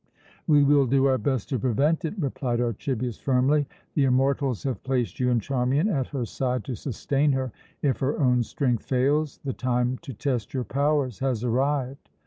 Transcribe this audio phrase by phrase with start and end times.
[0.47, 3.67] "We will do our best to prevent it," replied Archibius firmly.
[3.93, 7.51] "The immortals have placed you and Charmian at her side to sustain her,
[7.83, 9.37] if her own strength fails.
[9.45, 12.09] The time to test your powers has arrived."